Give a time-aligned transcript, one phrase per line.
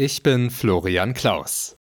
[0.00, 1.74] Ich bin Florian Klaus.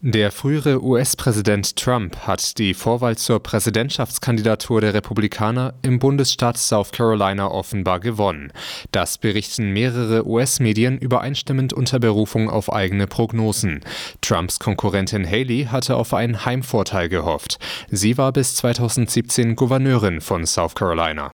[0.00, 7.50] Der frühere US-Präsident Trump hat die Vorwahl zur Präsidentschaftskandidatur der Republikaner im Bundesstaat South Carolina
[7.50, 8.52] offenbar gewonnen.
[8.92, 13.80] Das berichten mehrere US-Medien übereinstimmend unter Berufung auf eigene Prognosen.
[14.20, 17.58] Trumps Konkurrentin Haley hatte auf einen Heimvorteil gehofft.
[17.88, 21.30] Sie war bis 2017 Gouverneurin von South Carolina.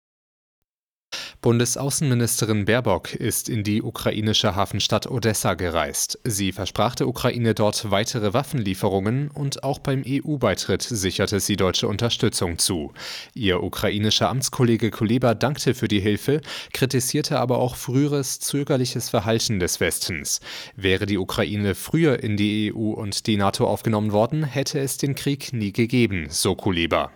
[1.41, 6.19] Bundesaußenministerin Baerbock ist in die ukrainische Hafenstadt Odessa gereist.
[6.25, 12.59] Sie versprach der Ukraine dort weitere Waffenlieferungen und auch beim EU-Beitritt sicherte sie deutsche Unterstützung
[12.59, 12.93] zu.
[13.35, 16.41] Ihr ukrainischer Amtskollege Kuleba dankte für die Hilfe,
[16.73, 20.41] kritisierte aber auch früheres zögerliches Verhalten des Westens.
[20.75, 25.15] Wäre die Ukraine früher in die EU und die NATO aufgenommen worden, hätte es den
[25.15, 27.13] Krieg nie gegeben, so Kuleba.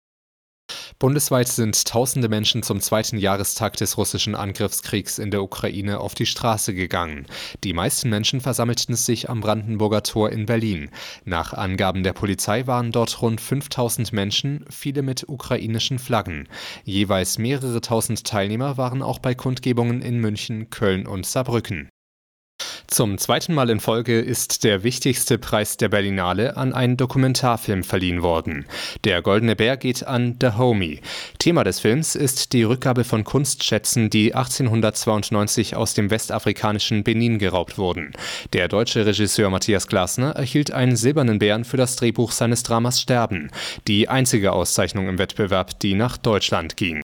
[0.98, 6.27] Bundesweit sind tausende Menschen zum zweiten Jahrestag des russischen Angriffskriegs in der Ukraine auf die
[6.27, 7.27] Straße gegangen.
[7.65, 10.91] Die meisten Menschen versammelten sich am Brandenburger Tor in Berlin.
[11.25, 16.48] Nach Angaben der Polizei waren dort rund 5000 Menschen, viele mit ukrainischen Flaggen.
[16.84, 21.89] Jeweils mehrere tausend Teilnehmer waren auch bei Kundgebungen in München, Köln und Saarbrücken.
[22.91, 28.22] Zum zweiten Mal in Folge ist der wichtigste Preis der Berlinale an einen Dokumentarfilm verliehen
[28.22, 28.66] worden.
[29.05, 31.00] Der Goldene Bär geht an The Homie.
[31.38, 37.78] Thema des Films ist die Rückgabe von Kunstschätzen, die 1892 aus dem westafrikanischen Benin geraubt
[37.78, 38.10] wurden.
[38.55, 43.52] Der deutsche Regisseur Matthias Glasner erhielt einen silbernen Bären für das Drehbuch seines Dramas Sterben,
[43.86, 47.02] die einzige Auszeichnung im Wettbewerb, die nach Deutschland ging.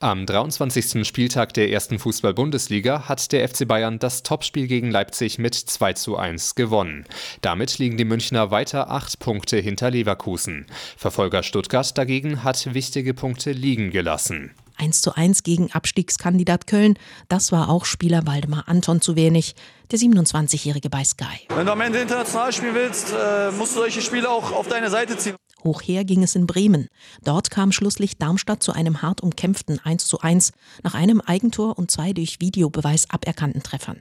[0.00, 1.04] Am 23.
[1.04, 6.16] Spieltag der ersten Fußball-Bundesliga hat der FC Bayern das Topspiel gegen Leipzig mit 2 zu
[6.16, 7.04] 1 gewonnen.
[7.40, 10.66] Damit liegen die Münchner weiter acht Punkte hinter Leverkusen.
[10.96, 14.52] Verfolger Stuttgart dagegen hat wichtige Punkte liegen gelassen.
[14.76, 16.96] 1 zu 1 gegen Abstiegskandidat Köln.
[17.28, 19.56] Das war auch Spieler Waldemar Anton zu wenig.
[19.90, 21.48] Der 27-Jährige bei Sky.
[21.48, 24.90] Wenn du am Ende international spielen willst, äh, musst du solche Spiele auch auf deine
[24.90, 25.34] Seite ziehen.
[25.64, 26.88] Hoch her ging es in Bremen.
[27.24, 30.52] Dort kam Schlusslicht Darmstadt zu einem hart umkämpften 1 zu 1
[30.82, 34.00] nach einem Eigentor und zwei durch Videobeweis aberkannten Treffern.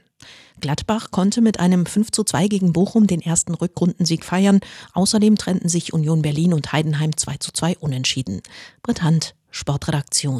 [0.59, 4.59] Gladbach konnte mit einem 5 zu 2 gegen Bochum den ersten Rückrundensieg feiern.
[4.93, 8.41] Außerdem trennten sich Union Berlin und Heidenheim 2 zu 2 unentschieden.
[8.81, 10.35] Britt Hand, Sportredaktion.